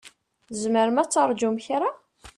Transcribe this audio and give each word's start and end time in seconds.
Tzemrem 0.47 0.97
ad 1.01 1.09
terǧum 1.09 1.55
kra? 1.65 1.89